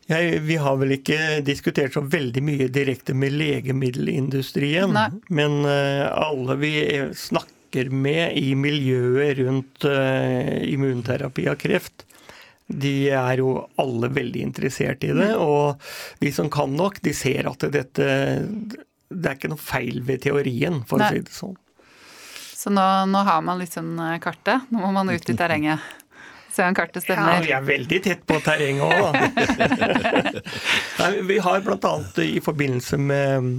[0.05, 4.93] Jeg, vi har vel ikke diskutert så veldig mye direkte med legemiddelindustrien.
[4.93, 5.07] Nei.
[5.33, 6.73] Men uh, alle vi
[7.17, 12.05] snakker med i miljøet rundt uh, immunterapi av kreft,
[12.65, 15.31] de er jo alle veldig interessert i det.
[15.33, 15.41] Mm.
[15.41, 18.07] Og de som kan nok, de ser at dette
[19.09, 21.09] det er ikke noe feil ved teorien, for Nei.
[21.09, 21.59] å si det sånn.
[22.55, 24.65] Så nå, nå, har man liksom kartet.
[24.73, 25.83] Nå må man ut i terrenget.
[26.55, 27.35] Se om kartet stemmer.
[27.35, 29.13] Ja, vi er veldig tett på terrenget òg,
[30.97, 31.11] da.
[31.29, 31.93] vi har bl.a.
[32.23, 33.51] i forbindelse med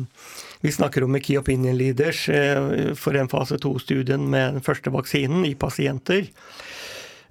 [0.64, 4.90] vi snakker om med Key Opinion Leaders eh, for en fase to-studien med den første
[4.90, 6.30] vaksinen i pasienter.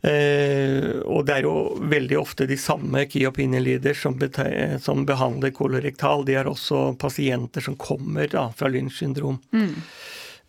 [0.06, 1.54] Eh, og det er jo
[1.90, 4.20] veldig ofte de samme key opinion leaders som,
[4.82, 6.26] som behandler kolorektal.
[6.28, 9.40] De er også pasienter som kommer da, fra Lynch syndrom.
[9.56, 9.74] Mm.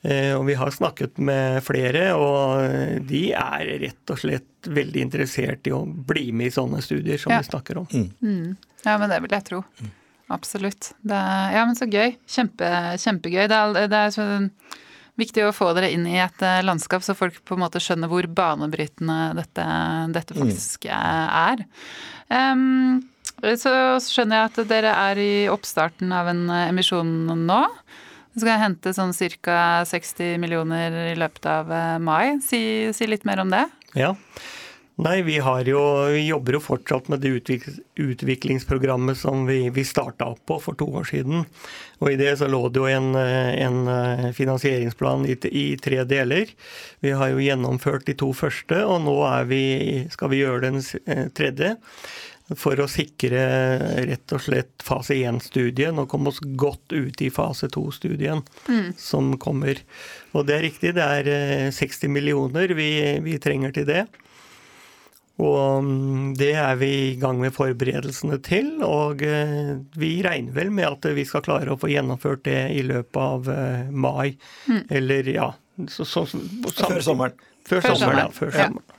[0.07, 5.66] Eh, og vi har snakket med flere, og de er rett og slett veldig interessert
[5.66, 7.40] i å bli med i sånne studier som ja.
[7.40, 7.88] vi snakker om.
[7.95, 8.11] Mm.
[8.21, 8.57] Mm.
[8.85, 9.62] Ja, men det vil jeg tro.
[10.37, 10.92] Absolutt.
[11.07, 12.16] Er, ja, men så gøy.
[12.29, 12.69] Kjempe,
[13.03, 13.47] kjempegøy.
[13.51, 14.51] Det er, det er sånn
[15.20, 18.11] viktig å få dere inn i et eh, landskap, så folk på en måte skjønner
[18.11, 19.66] hvor banebrytende dette,
[20.16, 21.62] dette faktisk er.
[22.29, 23.05] Um,
[23.61, 27.11] så skjønner jeg at dere er i oppstarten av en emisjon
[27.46, 27.62] nå.
[28.37, 29.12] Du skal hente sånn
[29.44, 29.85] ca.
[29.88, 31.72] 60 millioner i løpet av
[32.05, 32.38] mai.
[32.44, 33.64] Si, si litt mer om det.
[33.96, 34.14] Ja.
[34.96, 37.35] Nei, vi, jo, vi, jobber jo fortsatt med det
[38.00, 41.44] utviklingsprogrammet som vi, vi starta opp på for to år siden.
[42.00, 46.48] Og I det så lå det jo en, en eh, finansieringsplan i, i, tre deler.
[47.04, 49.18] Vi har jo gjennomført de to første, og nå
[49.52, 49.61] vi,
[50.16, 51.76] skal vi gjøre den eh, tredje.
[52.56, 53.40] For å sikre
[54.06, 58.94] rett og slett fase 1-studien og komme oss godt ut i fase 2-studien mm.
[58.96, 59.82] som kommer.
[60.32, 62.94] Og det er riktig, det er 60 eh, millioner vi,
[63.26, 64.06] vi trenger til det.
[65.42, 68.70] Og mm, det er vi i gang med forberedelsene til.
[68.87, 72.83] Og eh, vi regner vel med at vi skal klare å få gjennomført det i
[72.87, 74.37] løpet av eh, mai.
[74.70, 74.83] Mm.
[75.01, 75.53] Eller ja
[75.88, 76.38] så, så, så,
[76.88, 77.35] Før sommeren.
[77.66, 78.31] Før, før sommeren, ja.
[78.33, 78.95] Før sommeren.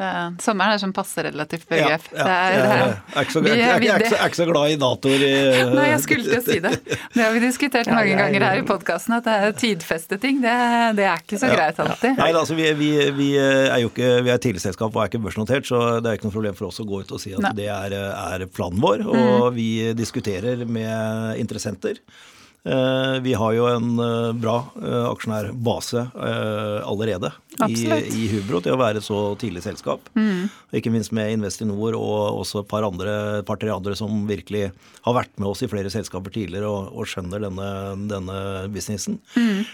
[0.00, 0.10] Det,
[0.40, 2.06] sommeren er sånn passe relativt begrep.
[2.16, 2.68] Ja, ja, jeg,
[3.12, 3.34] er ikke
[4.38, 5.24] så, er glad i datoer.
[5.76, 6.72] Nei, jeg skulle til å si det.
[6.86, 10.40] Det har vi diskutert mange ganger her i podkasten, at det er tidfeste ting.
[10.40, 10.56] Det,
[10.96, 12.16] det, er ikke så greit alltid.
[12.16, 15.68] Nei, altså, vi, vi, vi, er jo ikke vi er tidligselskap og er ikke børsnotert,
[15.68, 17.54] så det er ikke noe problem for oss å gå ut og si at Nei.
[17.60, 19.04] det er, er, planen vår.
[19.04, 19.56] Og mm.
[19.58, 22.00] vi diskuterer med interessenter.
[22.64, 26.02] Eh, vi har jo en eh, bra eh, aksjonærbase
[26.84, 27.30] allerede
[27.64, 30.10] i, i, Hubro til å være et så tidlig selskap.
[30.12, 30.50] Mm.
[30.76, 34.68] Ikke minst med Investinor og også et par andre, par andre som virkelig
[35.06, 37.70] har vært med oss i flere selskaper tidligere og, og skjønner denne,
[38.10, 38.40] denne
[38.72, 39.18] businessen.
[39.34, 39.64] Mm.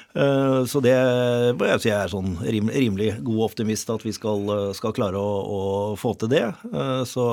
[0.71, 5.35] Så det jeg si er sånn rimelig god optimist at vi skal, skal klare å,
[5.43, 5.61] å
[6.01, 6.47] få til det.
[7.11, 7.27] Så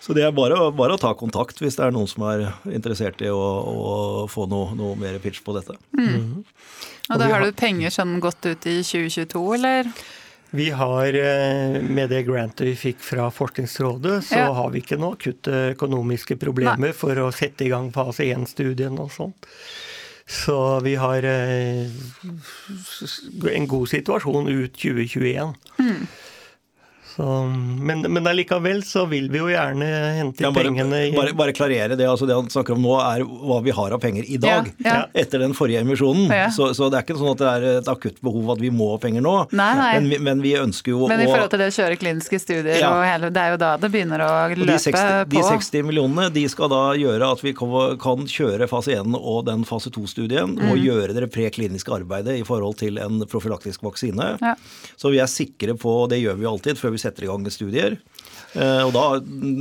[0.00, 3.20] så det er bare, bare, å ta kontakt hvis det er noen som er interessert
[3.20, 3.90] i å, å
[4.32, 5.76] få noe, noe, mer pitch på dette.
[5.92, 6.08] Mm.
[6.08, 6.40] Mm.
[7.10, 9.92] Og da har du penger sånn godt ut i 2022, eller?
[10.50, 14.48] Vi har, eh, Med det grantet vi fikk fra Forskningsrådet, så ja.
[14.52, 16.96] har vi ikke noe akutte økonomiske problemer Nei.
[16.96, 19.46] for å sette i gang fase 1-studien og sånt.
[20.30, 21.86] Så vi har eh,
[23.52, 25.54] en god situasjon ut 2021.
[25.78, 26.02] Mm.
[27.20, 27.52] Så,
[27.82, 31.52] men, men allikevel så vil vi jo gjerne hente ja, bare, pengene i bare, bare,
[31.52, 32.06] klarere det.
[32.08, 34.70] altså Det han snakker om nå, er hva vi har av penger i dag.
[34.80, 35.02] Ja, ja.
[35.20, 36.30] Etter den forrige emisjonen.
[36.56, 38.94] Så, så, det er ikke sånn at det er et akutt behov at vi må
[38.94, 39.34] ha penger nå.
[39.52, 39.90] Nei, nei.
[39.98, 42.86] Men, vi, men, vi ønsker jo Men i forhold til det å kjøre kliniske studier,
[42.88, 45.36] og hele, det er jo da det begynner å løpe de 60, på.
[45.36, 49.68] De 60 millionene de skal da gjøre at vi kan kjøre fase 1 og den
[49.68, 50.72] fase 2-studien, mm.
[50.72, 54.32] og gjøre det prekliniske arbeidet i forhold til en profylaktisk vaksine.
[54.96, 57.98] Så vi er sikre på, det gjør vi alltid før vi setter i gang studier.
[58.52, 59.04] Eh, og da,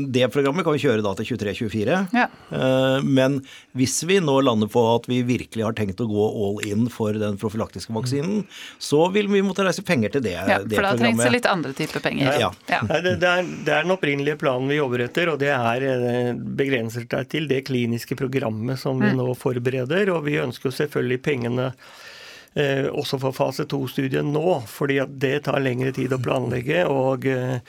[0.10, 1.98] Det programmet kan vi kjøre da til 23-24.
[2.16, 2.26] Ja.
[2.50, 3.40] Eh, men
[3.78, 7.14] hvis vi nå lander på at vi virkelig har tenkt å gå all in for
[7.14, 8.44] den profylaktiske vaksinen,
[8.82, 11.50] så vil vi måtte reise penger til det, ja, det for da trengs det litt
[11.50, 12.34] andre typer penger.
[12.42, 12.52] Ja.
[12.72, 12.82] ja.
[12.90, 16.34] Det, det, er, det, er, den opprinnelige planen vi jobber etter, og det er eh,
[16.36, 19.22] begrenser seg til det kliniske programmet som vi mm.
[19.22, 20.14] nå forbereder.
[20.16, 21.72] Og vi ønsker selvfølgelig pengene
[22.58, 26.86] også for fase to-studien nå, fordi at det tar lengre tid å planlegge.
[26.90, 27.60] og eh,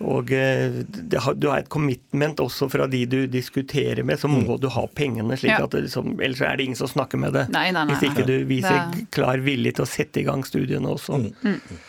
[0.00, 0.80] og eh,
[1.20, 4.54] har, du har et commitment også fra de du diskuterer med, så må mm.
[4.62, 5.36] du ha pengene.
[5.36, 5.66] slik ja.
[5.66, 7.46] at liksom, Ellers er det ingen som snakker med det.
[7.52, 9.04] Nei, nei, nei, Hvis ikke du viser det...
[9.12, 11.20] klar vilje til å sette i gang studiene også.
[11.20, 11.32] Mm.
[11.44, 11.86] mm.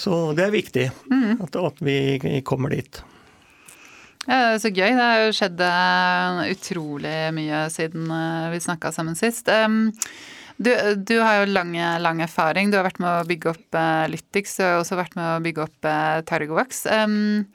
[0.00, 1.40] Så det er viktig mm.
[1.42, 3.02] at, at, vi kommer dit.
[4.28, 4.86] Ja, det er så gøy.
[4.86, 5.64] Det har jo skjedd
[6.46, 8.06] utrolig mye siden
[8.54, 9.50] vi snakka sammen sist.
[9.50, 9.90] Um,
[10.60, 10.70] du,
[11.08, 11.72] du, har jo lang,
[12.04, 12.70] lang, erfaring.
[12.70, 15.64] Du har vært med å bygge opp uh, Lytix og også vært med å bygge
[15.64, 16.84] opp uh, Targovax.
[16.92, 17.48] Um,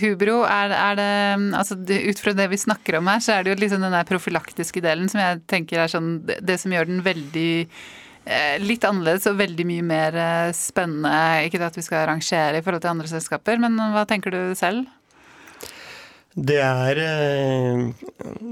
[0.00, 1.10] Hubro, er, er, det
[1.56, 4.08] altså Ut fra det vi snakker om her, så er det jo liksom den der
[4.08, 8.84] profylaktiske delen som jeg tenker er sånn det, det som gjør den veldig eh, Litt
[8.88, 10.20] annerledes og veldig mye mer
[10.56, 11.46] spennende.
[11.46, 14.84] Ikke at vi skal rangere i forhold til andre selskaper, men hva tenker du selv?
[16.36, 17.84] Det er eh,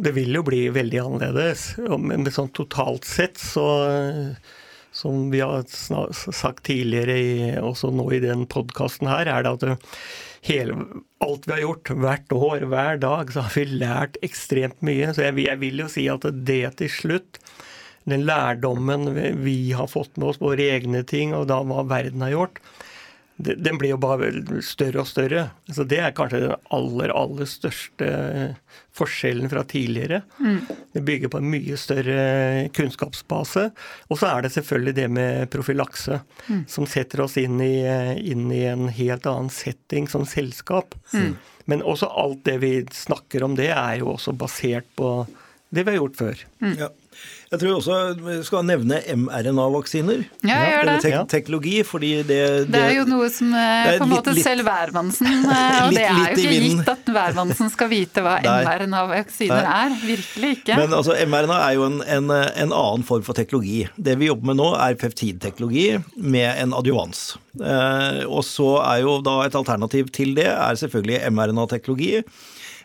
[0.00, 1.74] Det vil jo bli veldig annerledes.
[2.00, 3.66] Men sånn totalt sett så
[4.94, 5.66] Som vi har
[6.14, 9.88] sagt tidligere, også nå i den podkasten her, er det at
[10.46, 10.76] hele,
[11.24, 15.08] alt vi har gjort, hvert år, hver dag, så har vi lært ekstremt mye.
[15.10, 17.40] Så jeg, jeg vil jo si at det til slutt
[18.06, 19.08] den lærdommen
[19.42, 22.60] vi har fått med oss, våre egne ting, og da hva verden har gjort,
[23.36, 24.28] den blir jo bare
[24.62, 25.48] større og større.
[25.66, 28.08] Så Det er kanskje den aller, aller største
[28.94, 30.22] forskjellen fra tidligere.
[30.38, 30.60] Mm.
[30.94, 33.66] Det bygger på en mye større kunnskapsbase.
[34.08, 36.62] Og så er det selvfølgelig det med profylakse, mm.
[36.70, 37.82] som setter oss inn i,
[38.22, 40.94] inn i, en helt annen setting som selskap.
[41.12, 41.34] Mm.
[41.66, 45.24] Men også alt det vi snakker om, det er jo også basert på
[45.74, 46.46] det vi har gjort før.
[46.62, 46.76] Mm.
[46.78, 46.92] Ja.
[47.54, 50.24] Jeg tror også vi skal nevne mRNA-vaksiner.
[50.42, 50.94] Ja, jeg gjør det.
[51.04, 52.26] Tek teknologi, fordi det,
[52.66, 55.94] det, det er jo noe som eh, på en måte litt- selv hvermannsen eh, Og
[55.96, 59.94] det er jo ikke gitt at hvermannsen skal vite hva mRNA-vaksiner er.
[60.04, 60.78] Virkelig ikke.
[60.82, 63.84] Men altså, mRNA er jo en, en, en annen form for teknologi.
[63.96, 65.86] Det vi jobber med nå, er peptidteknologi
[66.16, 67.24] med en adjuvans.
[67.60, 72.24] Eh, og så er jo da et alternativ til det er selvfølgelig mRNA-teknologi.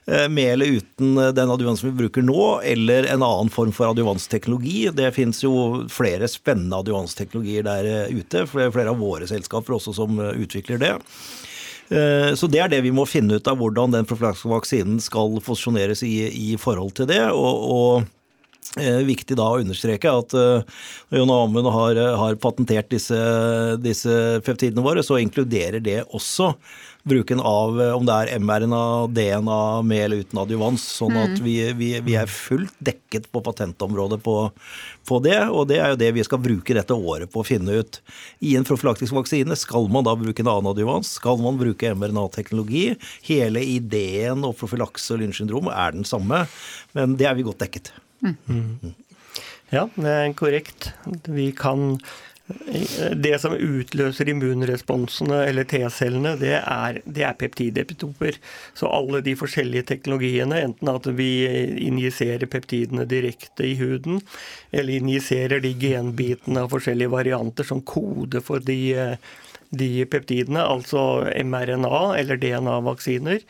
[0.09, 4.89] Eh, Med eller uten den adjuvansen vi bruker nå, eller en annen form for adjuvansteknologi.
[4.93, 8.45] Det fins jo flere spennende adjuvansteknologier der eh, ute.
[8.49, 10.93] Flere, av våre selskaper også som eh, utvikler det.
[11.89, 15.39] Eh, Så det er det vi må finne ut av hvordan den profylaktiske vaksinen skal
[15.45, 16.15] fosjoneres i,
[16.53, 17.23] i forhold til det.
[17.31, 18.18] og, og Eh,
[19.07, 20.77] viktig da å understreke at eh,
[21.15, 23.17] John Amund har, har patentert disse,
[23.83, 26.53] disse peptidene våre, så inkluderer det også
[27.03, 30.85] bruken av eh, om det er mRNA, DNA med eller uten adjuvans.
[30.99, 34.35] Sånn at vi, vi, vi er fullt dekket på patentområdet på,
[35.09, 35.39] på det.
[35.49, 38.01] Og det er jo det vi skal bruke dette året på å finne ut.
[38.45, 41.15] I en profylaktisk vaksine skal man da bruke en annen adjuvans?
[41.19, 42.91] Skal man bruke mRNA-teknologi?
[43.27, 46.45] Hele ideen og profylakse og Lynch-syndrom er den samme,
[46.97, 47.93] men det er vi godt dekket.
[49.69, 50.91] Ja, det er korrekt.
[51.29, 51.99] Vi kan
[53.13, 56.55] Det som utløser immunresponsene eller T-cellene, det
[57.05, 58.39] det er peptidepitoper.
[58.73, 61.45] Så alle de forskjellige teknologiene, enten at vi
[61.85, 64.17] injiserer peptidene direkte i huden,
[64.71, 68.79] eller injiserer de genbitene av forskjellige varianter som kode for de,
[69.69, 73.45] de peptidene, altså mRNA eller DNA-vaksiner.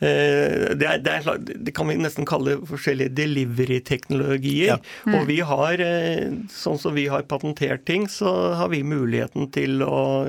[0.00, 4.76] Eh, Det, er, det, er, det kan vi nesten kalle forskjellige delivery-teknologier.
[4.76, 5.14] Ja.
[5.14, 9.82] Og vi har, eh, sånn som vi har patentert ting, så har vi muligheten til
[9.82, 10.26] å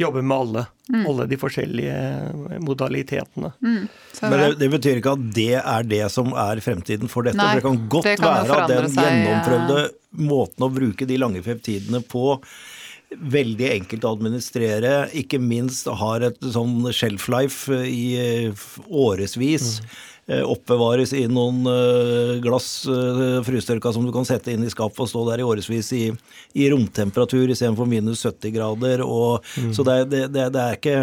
[0.00, 0.66] jobbe med alle.
[0.92, 3.52] Alle de forskjellige modalitetene.
[3.62, 3.84] Mm.
[4.20, 7.38] Men det, det betyr ikke at det er det som er fremtiden for dette.
[7.38, 9.78] Nei, for det kan godt det kan være at den den seg, gjennomprøvde
[10.28, 12.36] måten å bruke de lange peptidene på
[13.18, 19.78] veldig enkelt å administrere, ikke minst har et sånn shelf life i eh, årevis.
[19.80, 25.00] eh, Oppbevares i noen eh, glass eh, frystørka som du kan sette inn i skapet
[25.02, 26.04] og stå der i årevis i,
[26.54, 29.02] i romtemperatur istedenfor minus 70 grader.
[29.02, 29.42] Og,
[29.74, 30.98] Så det, er- det, det, det er ikke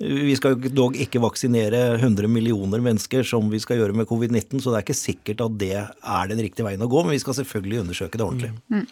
[0.00, 4.70] Vi skal dog ikke vaksinere 100 millioner mennesker som vi skal gjøre med covid-19, så
[4.72, 7.36] det er ikke sikkert at det er den riktige veien å gå, men vi skal
[7.36, 8.86] selvfølgelig undersøke det ordentlig.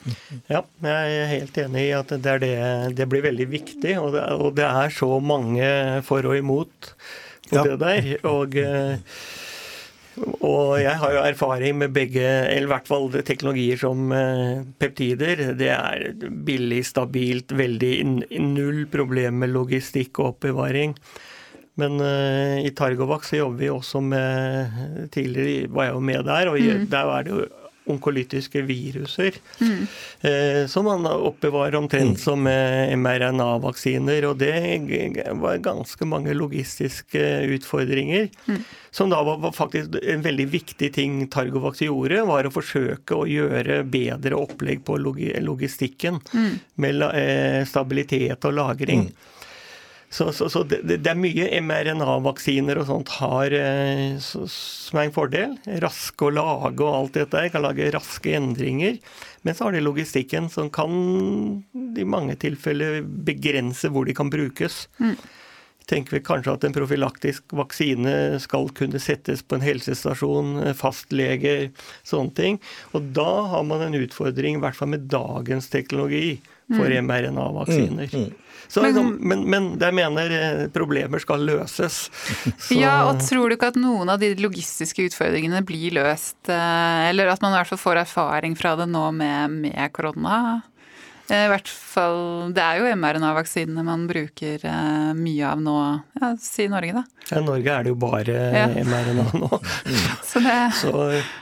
[0.52, 2.52] Ja, jeg er helt enig i at det, er det,
[3.00, 3.94] det blir veldig viktig.
[4.02, 5.70] Og det, og det er så mange
[6.08, 6.92] for og imot
[7.48, 7.62] på Ja.
[7.64, 8.10] det der.
[8.28, 8.98] Og, eh,
[10.44, 15.42] og jeg har jo erfaring med begge, eller i hvert fall teknologier som eh, peptider.
[15.58, 16.06] Det er
[16.46, 17.94] billig, stabilt, veldig
[18.44, 20.96] null problem med logistikk og oppbevaring.
[21.78, 26.50] Men eh, i Targovac så jobber vi også med Tidligere var jeg jo med der,
[26.50, 26.88] og mm.
[26.90, 27.46] der er det jo
[27.88, 29.38] onkolytiske viruser.
[30.20, 34.28] Eh, som man oppbevarer omtrent som eh, mRNA-vaksiner.
[34.30, 34.54] Og det
[35.40, 37.24] var ganske mange logistiske
[37.56, 38.28] utfordringer.
[38.90, 43.26] Som da var, var faktisk en veldig viktig ting Targovax gjorde, var å forsøke å
[43.28, 45.44] gjøre bedre opplegg på logistikken.
[45.48, 46.20] logistikken.
[46.74, 49.10] Med eh, stabilitet og lagring.
[50.10, 55.04] Så, så, så det, det er mye mRNA-vaksiner og sånt har, eh, så- som er
[55.08, 55.56] en fordel.
[55.84, 57.42] Raske å lage og alt dette.
[57.52, 58.96] Kan lage raske endringer.
[59.44, 60.90] Men så har de logistikken som kan
[61.98, 64.86] i mange tilfeller begrense hvor de kan brukes.
[65.88, 71.70] Tenker vi kanskje at en profylaktisk vaksine skal kunne settes på en helsestasjon, fastleger,
[72.04, 72.58] sånne ting.
[72.92, 78.10] Og da har man en utfordring, i hvert fall med dagens teknologi, for mRNA-vaksiner.
[78.68, 82.10] Så, Men- liksom, men, men jeg mener eh, problemer skal løses.
[82.66, 87.08] Så, Ja, og tror du ikke at noen av de logistiske utfordringene blir løst, eh,
[87.08, 90.60] eller at man i hvert fall får erfaring fra det nå med, med korona?
[91.30, 95.74] Eh, I hvert fall, Det er jo mRNA-vaksinene man bruker eh, mye av nå,
[96.22, 97.02] ja, si Norge, da.
[97.36, 98.66] I Norge er det jo bare Ja.
[98.72, 99.50] mRNA nå.
[100.30, 100.92] Så det Så,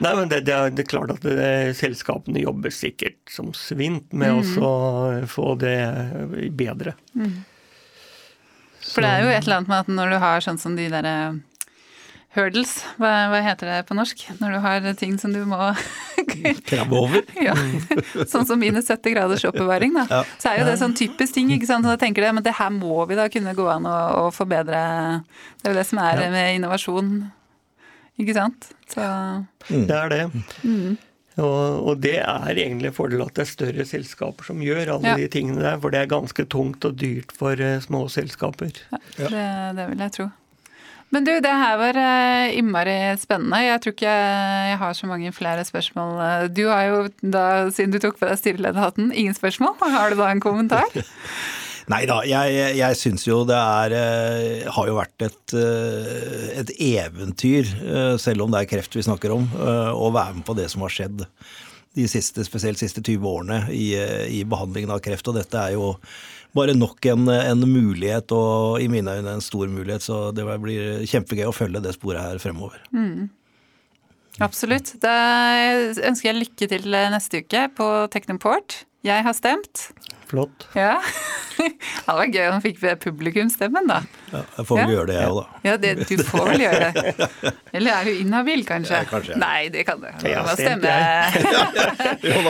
[0.03, 4.11] nei, men det, det, er, det er klart at det, selskapene jobber sikkert som svint
[4.12, 4.57] med Mm.
[4.66, 5.79] å få det
[6.59, 6.96] bedre.
[8.87, 10.88] For det er jo et eller annet med at når du har sånn som de
[10.90, 11.14] derre
[12.37, 14.22] hurdles, hva, hva heter det på norsk?
[14.41, 15.59] Når du har ting som du må
[16.68, 17.22] Krabbe over.
[17.41, 17.55] ja.
[18.32, 20.05] Sånn som minus 70 graders oppbevaring, da.
[20.11, 20.20] Ja.
[20.43, 21.87] Så er jo det sånn typisk ting, ikke sant.
[21.87, 24.28] Så da tenker du men det her må vi da kunne gå an å, å
[24.34, 24.84] forbedre.
[25.62, 26.30] Det er jo det som er Ja.
[26.34, 27.11] med innovasjon,
[28.20, 28.70] ikke sant.
[28.93, 29.03] Så
[29.68, 30.22] Det er det.
[31.37, 35.11] Og, og det er egentlig en fordel at det er større selskaper som gjør alle
[35.11, 35.16] Ja.
[35.20, 38.72] de tingene der, for det er ganske tungt og dyrt for eh, små selskaper.
[38.93, 39.43] ja, det,
[39.76, 40.30] det vil jeg tro.
[41.14, 43.61] Men du, det her var eh, innmari spennende.
[43.62, 46.48] Jeg tror ikke jeg har så mange flere spørsmål.
[46.50, 47.44] Du har jo da,
[47.74, 49.76] siden du tok på deg styrelederhatten, ingen spørsmål.
[49.96, 50.90] Har du da en kommentar?
[51.92, 56.72] Nei da, jeg, jeg syns jo det er eh, Har jo vært et, eh, et
[56.88, 57.70] eventyr,
[58.18, 60.92] selv om det er kreft vi snakker om, å være med på det som har
[60.92, 61.22] skjedd
[61.97, 63.90] de siste, spesielt siste 20 årene i,
[64.38, 65.26] i behandlingen av kreft.
[65.30, 65.94] Og dette er jo
[66.57, 70.05] bare nok en, en, mulighet, og i mine øyne en stor mulighet.
[70.05, 72.82] Så det blir kjempegøy å følge det sporet her fremover.
[72.92, 73.28] Mm.
[74.44, 74.92] Absolutt.
[75.01, 75.16] Da
[75.80, 78.82] ønsker jeg lykke til neste uke på Teknoport.
[79.07, 79.88] Jeg har stemt.
[80.27, 80.68] Flott.
[80.74, 80.99] Ja.
[81.57, 84.03] Det var gøy om han fikk publikumsstemmen, da.
[84.31, 84.95] Ja, jeg får vel ja.
[84.97, 85.61] gjøre det, jeg òg, da.
[85.66, 87.53] Ja, det, du får vel gjøre det.
[87.77, 89.01] Eller er du inhabil, kanskje?
[89.01, 89.39] Ja, kanskje.
[89.41, 90.07] Nei, det kan du.
[90.20, 90.93] Du må stemme.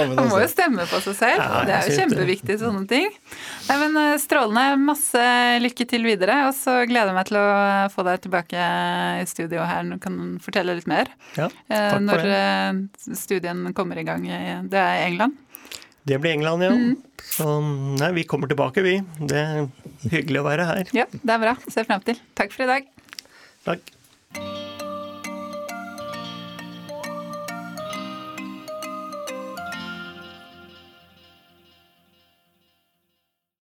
[0.17, 1.45] Man må jo stemme på seg selv.
[1.69, 3.09] det er jo kjempeviktig, sånne ting.
[3.69, 4.67] Nei, men eh, Strålende.
[4.87, 5.25] Masse
[5.63, 6.43] lykke til videre.
[6.51, 7.47] Og så gleder jeg meg til å
[7.95, 8.69] få deg tilbake
[9.23, 9.87] i studio her.
[9.87, 11.11] Du kan fortelle litt mer.
[11.39, 12.45] Ja, eh, takk for Når det.
[13.07, 14.27] Når studien kommer i gang.
[14.71, 15.41] Det er i England.
[16.07, 16.71] Det blir England, ja.
[16.71, 16.97] Mm.
[17.27, 17.49] Så
[17.99, 19.01] nei, vi kommer tilbake, vi.
[19.19, 19.67] Det er
[20.13, 20.93] hyggelig å være her.
[20.95, 21.57] Ja, det er bra.
[21.67, 22.21] Ser frem til.
[22.39, 22.87] Takk for i dag.
[23.67, 23.96] Takk.